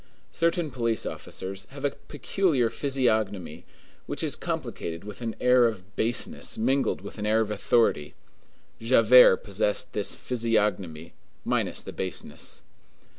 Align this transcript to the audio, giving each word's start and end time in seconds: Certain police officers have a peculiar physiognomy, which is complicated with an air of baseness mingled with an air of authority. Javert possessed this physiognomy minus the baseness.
Certain 0.31 0.71
police 0.71 1.05
officers 1.05 1.65
have 1.65 1.85
a 1.85 1.91
peculiar 1.91 2.71
physiognomy, 2.71 3.65
which 4.07 4.23
is 4.23 4.35
complicated 4.35 5.03
with 5.03 5.21
an 5.21 5.35
air 5.39 5.67
of 5.67 5.95
baseness 5.95 6.57
mingled 6.57 7.01
with 7.01 7.19
an 7.19 7.25
air 7.27 7.39
of 7.39 7.51
authority. 7.51 8.15
Javert 8.79 9.43
possessed 9.43 9.93
this 9.93 10.15
physiognomy 10.15 11.13
minus 11.45 11.83
the 11.83 11.93
baseness. 11.93 12.63